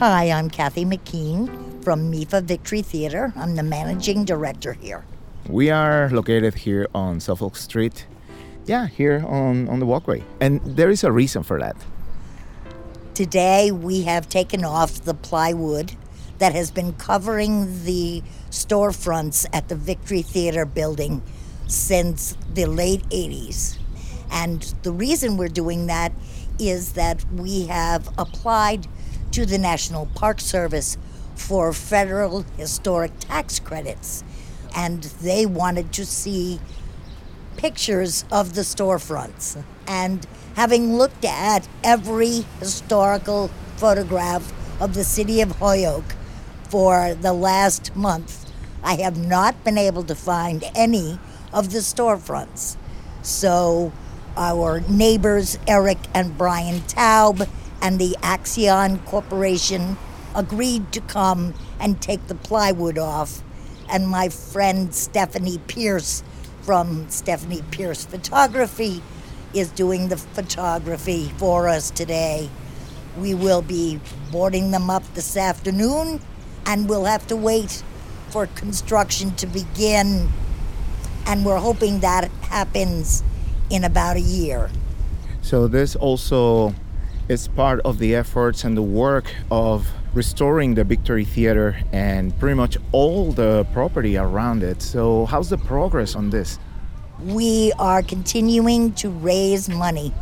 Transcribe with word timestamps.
Hi, 0.00 0.30
I'm 0.30 0.48
Kathy 0.48 0.86
McKean 0.86 1.84
from 1.84 2.10
MIFA 2.10 2.44
Victory 2.44 2.80
Theater. 2.80 3.34
I'm 3.36 3.54
the 3.54 3.62
managing 3.62 4.24
director 4.24 4.72
here. 4.72 5.04
We 5.46 5.68
are 5.68 6.08
located 6.08 6.54
here 6.54 6.88
on 6.94 7.20
Suffolk 7.20 7.54
Street. 7.54 8.06
Yeah, 8.64 8.86
here 8.86 9.22
on, 9.28 9.68
on 9.68 9.78
the 9.78 9.84
walkway. 9.84 10.24
And 10.40 10.62
there 10.64 10.88
is 10.88 11.04
a 11.04 11.12
reason 11.12 11.42
for 11.42 11.60
that. 11.60 11.76
Today 13.12 13.70
we 13.70 14.00
have 14.04 14.26
taken 14.26 14.64
off 14.64 15.02
the 15.04 15.12
plywood 15.12 15.92
that 16.38 16.54
has 16.54 16.70
been 16.70 16.94
covering 16.94 17.84
the 17.84 18.22
storefronts 18.48 19.44
at 19.52 19.68
the 19.68 19.76
Victory 19.76 20.22
Theater 20.22 20.64
building 20.64 21.20
since 21.66 22.38
the 22.54 22.64
late 22.64 23.06
80s. 23.10 23.76
And 24.32 24.62
the 24.82 24.92
reason 24.92 25.36
we're 25.36 25.48
doing 25.48 25.88
that 25.88 26.12
is 26.58 26.92
that 26.92 27.22
we 27.34 27.66
have 27.66 28.08
applied 28.16 28.86
to 29.32 29.46
the 29.46 29.58
National 29.58 30.06
Park 30.14 30.40
Service 30.40 30.96
for 31.34 31.72
federal 31.72 32.42
historic 32.56 33.12
tax 33.20 33.58
credits. 33.58 34.24
And 34.76 35.02
they 35.02 35.46
wanted 35.46 35.92
to 35.94 36.06
see 36.06 36.60
pictures 37.56 38.24
of 38.30 38.54
the 38.54 38.62
storefronts. 38.62 39.62
And 39.86 40.26
having 40.54 40.96
looked 40.96 41.24
at 41.24 41.68
every 41.82 42.44
historical 42.58 43.50
photograph 43.76 44.52
of 44.80 44.94
the 44.94 45.04
city 45.04 45.40
of 45.40 45.52
Holyoke 45.52 46.14
for 46.68 47.14
the 47.14 47.32
last 47.32 47.94
month, 47.96 48.50
I 48.82 48.94
have 48.96 49.18
not 49.18 49.62
been 49.64 49.76
able 49.76 50.04
to 50.04 50.14
find 50.14 50.64
any 50.74 51.18
of 51.52 51.72
the 51.72 51.80
storefronts. 51.80 52.76
So 53.22 53.92
our 54.36 54.80
neighbors, 54.80 55.58
Eric 55.66 55.98
and 56.14 56.38
Brian 56.38 56.80
Taub, 56.82 57.48
and 57.82 57.98
the 57.98 58.16
Axion 58.22 59.04
Corporation 59.06 59.96
agreed 60.34 60.92
to 60.92 61.00
come 61.00 61.54
and 61.78 62.00
take 62.00 62.26
the 62.26 62.34
plywood 62.34 62.98
off. 62.98 63.42
And 63.90 64.08
my 64.08 64.28
friend 64.28 64.94
Stephanie 64.94 65.58
Pierce 65.66 66.22
from 66.62 67.08
Stephanie 67.08 67.64
Pierce 67.70 68.04
Photography 68.04 69.02
is 69.54 69.70
doing 69.70 70.08
the 70.08 70.16
photography 70.16 71.32
for 71.38 71.68
us 71.68 71.90
today. 71.90 72.48
We 73.18 73.34
will 73.34 73.62
be 73.62 74.00
boarding 74.30 74.70
them 74.70 74.88
up 74.88 75.02
this 75.14 75.36
afternoon 75.36 76.20
and 76.66 76.88
we'll 76.88 77.06
have 77.06 77.26
to 77.28 77.36
wait 77.36 77.82
for 78.28 78.46
construction 78.46 79.34
to 79.36 79.46
begin. 79.46 80.28
And 81.26 81.44
we're 81.44 81.58
hoping 81.58 82.00
that 82.00 82.30
happens 82.42 83.24
in 83.70 83.84
about 83.84 84.16
a 84.16 84.20
year. 84.20 84.70
So, 85.42 85.66
this 85.66 85.96
also 85.96 86.74
is 87.30 87.46
part 87.46 87.78
of 87.82 88.00
the 88.00 88.12
efforts 88.12 88.64
and 88.64 88.76
the 88.76 88.82
work 88.82 89.32
of 89.52 89.86
restoring 90.14 90.74
the 90.74 90.82
Victory 90.82 91.24
Theater 91.24 91.80
and 91.92 92.36
pretty 92.40 92.56
much 92.56 92.76
all 92.90 93.30
the 93.30 93.64
property 93.72 94.16
around 94.16 94.64
it. 94.64 94.82
So, 94.82 95.26
how's 95.26 95.48
the 95.48 95.56
progress 95.56 96.16
on 96.16 96.30
this? 96.30 96.58
We 97.22 97.72
are 97.78 98.02
continuing 98.02 98.94
to 98.94 99.10
raise 99.10 99.68
money. 99.68 100.12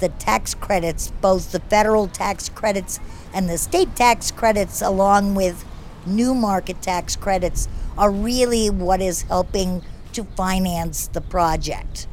The 0.00 0.10
tax 0.10 0.52
credits, 0.52 1.10
both 1.22 1.50
the 1.50 1.60
federal 1.60 2.08
tax 2.08 2.50
credits 2.50 3.00
and 3.32 3.48
the 3.48 3.56
state 3.56 3.96
tax 3.96 4.30
credits, 4.30 4.82
along 4.82 5.36
with 5.36 5.64
new 6.04 6.34
market 6.34 6.82
tax 6.82 7.16
credits, 7.16 7.68
are 7.96 8.10
really 8.10 8.68
what 8.68 9.00
is 9.00 9.22
helping 9.22 9.82
to 10.12 10.24
finance 10.36 11.06
the 11.06 11.22
project. 11.22 12.06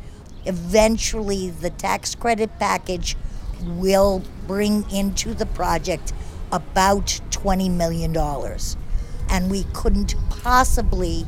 Eventually, 0.46 1.50
the 1.50 1.70
tax 1.70 2.16
credit 2.16 2.50
package 2.60 3.18
will 3.64 4.24
bring 4.46 4.90
into 4.92 5.34
the 5.34 5.46
project 5.46 6.14
about 6.52 7.20
$20 7.32 7.72
million. 7.72 8.16
And 9.30 9.52
we 9.52 9.64
couldn't 9.74 10.16
possibly 10.30 11.26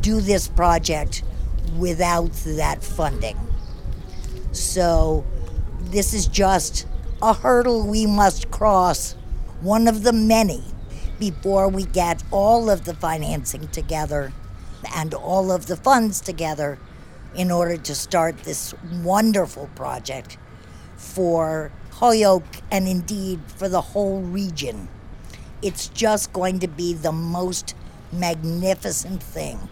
do 0.00 0.20
this 0.20 0.48
project 0.48 1.22
without 1.78 2.32
that 2.32 2.82
funding. 2.84 3.38
So, 4.52 5.24
this 5.80 6.14
is 6.14 6.26
just 6.26 6.86
a 7.22 7.32
hurdle 7.32 7.86
we 7.86 8.06
must 8.06 8.50
cross, 8.50 9.14
one 9.60 9.88
of 9.88 10.02
the 10.02 10.12
many, 10.12 10.62
before 11.18 11.68
we 11.68 11.84
get 11.84 12.22
all 12.30 12.68
of 12.68 12.84
the 12.84 12.94
financing 12.94 13.68
together 13.68 14.32
and 14.94 15.14
all 15.14 15.50
of 15.50 15.66
the 15.66 15.76
funds 15.76 16.20
together 16.20 16.78
in 17.34 17.50
order 17.50 17.76
to 17.76 17.94
start 17.94 18.38
this 18.44 18.74
wonderful 19.02 19.68
project 19.74 20.36
for 21.04 21.70
Holyoke 21.92 22.62
and 22.72 22.88
indeed 22.88 23.40
for 23.46 23.68
the 23.68 23.80
whole 23.80 24.20
region. 24.20 24.88
It's 25.62 25.88
just 25.88 26.32
going 26.32 26.58
to 26.60 26.68
be 26.68 26.92
the 26.92 27.12
most 27.12 27.74
magnificent 28.12 29.22
thing. 29.22 29.68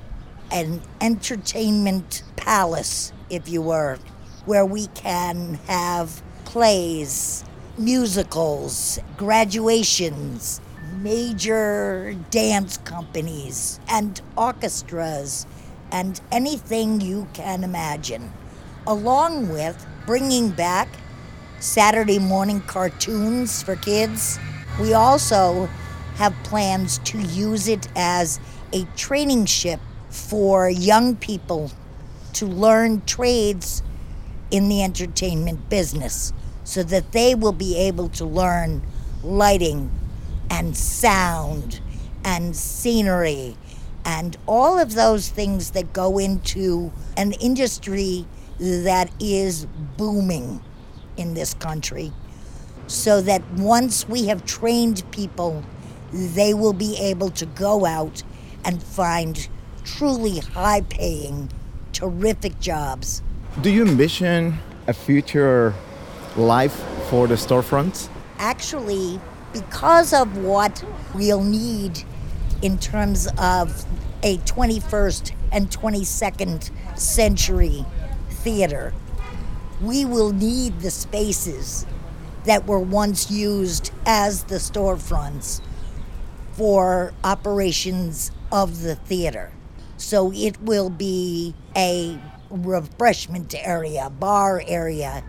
An 0.51 0.83
entertainment 1.01 2.23
palace, 2.37 3.13
if 3.29 3.49
you 3.49 3.63
were, 3.63 3.99
where 4.45 4.67
we 4.67 4.87
can 4.89 5.55
have 5.67 6.23
plays, 6.45 7.45
musicals, 7.77 8.99
graduations, 9.17 10.61
major 11.01 12.15
dance 12.31 12.77
companies, 12.79 13.81
and 13.89 14.21
orchestras, 14.37 15.47
and 15.91 16.21
anything 16.31 17.01
you 17.01 17.27
can 17.33 17.65
imagine, 17.65 18.33
along 18.87 19.49
with 19.49 19.87
bringing 20.07 20.51
back 20.51 20.89
Saturday 21.63 22.19
morning 22.19 22.61
cartoons 22.63 23.63
for 23.63 23.77
kids. 23.77 24.41
We 24.81 24.95
also 24.95 25.67
have 26.17 26.35
plans 26.43 26.99
to 27.05 27.19
use 27.19 27.69
it 27.69 27.87
as 27.95 28.41
a 28.73 28.83
training 28.97 29.47
ship 29.47 29.79
for 30.11 30.69
young 30.69 31.15
people 31.15 31.71
to 32.33 32.47
learn 32.47 33.03
trades 33.03 33.81
in 34.51 34.69
the 34.69 34.83
entertainment 34.83 35.71
business 35.71 36.33
so 36.65 36.83
that 36.83 37.13
they 37.13 37.33
will 37.33 37.53
be 37.53 37.77
able 37.77 38.09
to 38.09 38.25
learn 38.25 38.83
lighting 39.23 39.89
and 40.51 40.77
sound 40.77 41.81
and 42.25 42.57
scenery 42.57 43.57
and 44.05 44.37
all 44.49 44.81
of 44.81 44.95
those 44.95 45.29
things 45.29 45.71
that 45.71 45.93
go 45.93 46.19
into 46.19 46.93
an 47.17 47.31
industry 47.35 48.27
that 48.59 49.13
is 49.21 49.67
booming 49.97 50.61
in 51.17 51.35
this 51.35 51.55
country 51.55 52.13
so 52.87 53.21
that 53.23 53.43
once 53.53 54.09
we 54.09 54.27
have 54.27 54.45
trained 54.45 55.03
people, 55.11 55.63
they 56.13 56.53
will 56.53 56.73
be 56.73 56.97
able 56.99 57.31
to 57.31 57.47
go 57.47 57.87
out 57.87 58.23
and 58.65 58.83
find 58.83 59.49
truly 59.85 60.39
high 60.39 60.83
paying, 60.83 61.51
terrific 61.93 62.59
jobs. 62.61 63.23
Do 63.61 63.71
you 63.71 63.83
envision 63.87 64.59
a 64.87 64.93
future 64.93 65.75
life 66.37 66.75
for 67.09 67.27
the 67.27 67.35
storefronts? 67.35 68.09
Actually, 68.39 69.21
because 69.53 70.13
of 70.13 70.39
what 70.39 70.85
we'll 71.15 71.43
need 71.43 72.03
in 72.63 72.79
terms 72.79 73.27
of 73.39 73.85
a 74.23 74.39
21st 74.39 75.33
and 75.51 75.71
22nd 75.71 76.71
century 76.99 77.85
theater, 78.31 78.93
we 79.83 80.05
will 80.05 80.33
need 80.33 80.81
the 80.81 80.91
spaces 80.91 81.85
that 82.45 82.67
were 82.67 82.79
once 82.79 83.31
used 83.31 83.91
as 84.07 84.45
the 84.45 84.57
storefronts 84.57 85.61
for 86.53 87.13
operations 87.25 88.31
of 88.51 88.83
the 88.83 88.95
theater. 88.95 89.53
So 89.97 90.33
it 90.33 90.61
will 90.63 90.91
be 90.91 91.55
a 91.77 92.19
refreshment 92.51 93.55
area, 93.55 94.11
bar 94.11 94.63
area. 94.67 95.25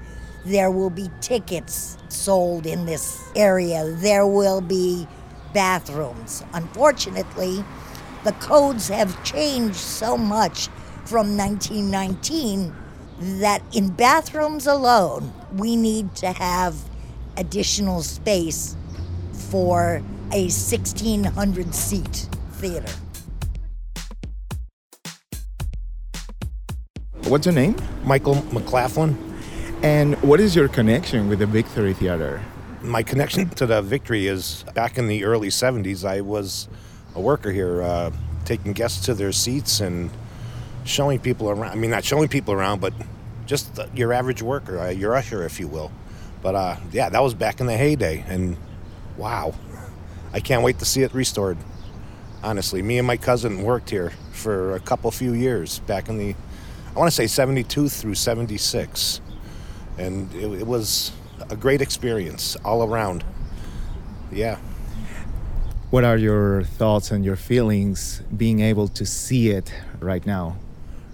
There 0.46 0.72
will 0.72 0.90
be 0.90 1.10
tickets 1.22 1.98
sold 2.10 2.66
in 2.66 2.86
this 2.86 3.24
area. 3.36 3.86
There 3.86 4.28
will 4.28 4.62
be 4.62 5.08
bathrooms. 5.54 6.44
Unfortunately, 6.54 7.64
the 8.24 8.34
codes 8.34 8.90
have 8.90 9.24
changed 9.24 9.76
so 9.76 10.18
much 10.18 10.68
from 11.06 11.38
1919 11.38 12.74
that 13.24 13.62
in 13.74 13.90
bathrooms 13.90 14.68
alone, 14.68 15.32
we 15.56 15.76
need 15.76 16.14
to 16.16 16.32
have 16.32 16.76
additional 17.38 18.02
space 18.02 18.76
for 19.32 20.02
a 20.32 20.44
1600 20.44 21.74
seat 21.74 22.28
theater. 22.54 22.92
What's 27.28 27.46
your 27.46 27.56
name? 27.56 27.76
Michael 28.04 28.44
McLaughlin. 28.52 29.18
And 29.82 30.22
what 30.22 30.40
is 30.40 30.56
your 30.56 30.68
connection 30.68 31.30
with 31.30 31.40
the 31.40 31.46
Victory 31.46 31.94
Theater? 31.94 32.42
My 32.82 33.04
connection 33.04 33.50
to 33.52 33.66
the 33.66 33.82
Victory 33.82 34.28
is 34.28 34.66
back 34.74 34.98
in 34.98 35.08
the 35.08 35.24
early 35.24 35.48
70s, 35.48 36.06
I 36.06 36.22
was 36.22 36.68
a 37.16 37.22
worker 37.22 37.52
here, 37.52 37.82
uh, 37.82 38.12
taking 38.44 38.74
guests 38.74 39.06
to 39.06 39.14
their 39.14 39.32
seats 39.32 39.80
and 39.80 40.10
showing 40.84 41.20
people 41.20 41.50
around. 41.50 41.72
I 41.72 41.76
mean, 41.76 41.92
not 41.92 42.04
showing 42.04 42.28
people 42.28 42.54
around, 42.54 42.82
but 42.82 42.94
just 43.46 43.80
your 43.96 44.14
average 44.14 44.42
worker, 44.42 44.80
uh, 44.80 44.90
your 44.90 45.16
usher, 45.16 45.44
if 45.44 45.60
you 45.60 45.68
will. 45.68 45.92
But 46.42 46.56
uh, 46.56 46.76
yeah, 46.92 47.10
that 47.10 47.22
was 47.22 47.34
back 47.34 47.60
in 47.60 47.68
the 47.68 47.78
heyday, 47.78 48.24
and 48.28 48.58
wow, 49.18 49.54
I 50.34 50.40
can't 50.40 50.64
wait 50.64 50.80
to 50.80 50.86
see 50.86 51.04
it 51.04 51.14
restored. 51.14 51.58
Honestly, 52.44 52.82
me 52.82 52.98
and 52.98 53.08
my 53.08 53.18
cousin 53.18 53.64
worked 53.64 53.90
here 53.90 54.12
for 54.32 54.76
a 54.76 54.80
couple 54.80 55.10
few 55.12 55.34
years 55.34 55.80
back 55.80 56.10
in 56.10 56.18
the, 56.18 56.36
I 56.96 57.00
want 57.00 57.10
to 57.10 57.16
say 57.16 57.28
72 57.28 57.88
through 57.88 58.16
76. 58.16 59.22
And 59.98 60.34
it, 60.34 60.62
it 60.62 60.68
was 60.68 61.14
a 61.50 61.56
great 61.56 61.82
experience 61.82 62.58
all 62.66 62.84
around. 62.84 63.24
Yeah. 64.32 64.58
What 65.92 66.04
are 66.04 66.18
your 66.18 66.64
thoughts 66.64 67.12
and 67.12 67.24
your 67.24 67.36
feelings 67.36 68.22
being 68.36 68.60
able 68.60 68.88
to 68.90 69.06
see 69.06 69.52
it 69.52 69.72
right 70.00 70.26
now? 70.26 70.58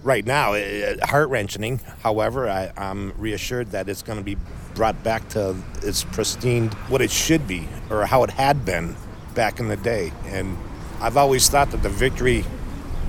Right 0.04 0.25
now, 0.25 0.56
heart 1.04 1.30
wrenching. 1.30 1.80
However, 2.04 2.50
I, 2.50 2.72
I'm 2.78 3.12
reassured 3.18 3.72
that 3.72 3.90
it's 3.90 4.01
going 4.01 4.18
to 4.18 4.24
be 4.24 4.38
brought 4.74 5.04
back 5.04 5.28
to 5.30 5.56
its 5.84 6.06
pristine, 6.06 6.69
what 6.88 7.01
it 7.01 7.12
should 7.12 7.48
be, 7.48 7.68
or 7.90 8.06
how 8.06 8.24
it 8.24 8.30
had 8.30 8.63
been 8.63 8.96
back 9.36 9.60
in 9.60 9.68
the 9.68 9.75
day. 9.75 10.13
And 10.28 10.57
I've 11.01 11.18
always 11.18 11.50
thought 11.50 11.72
that 11.72 11.84
the 11.84 11.90
Victory 11.90 12.46